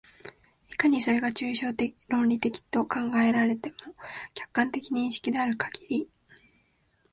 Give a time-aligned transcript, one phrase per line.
[0.71, 1.71] いかにそれが抽象
[2.09, 3.75] 論理的と考えられても、
[4.33, 6.09] 客観的認識であるかぎり、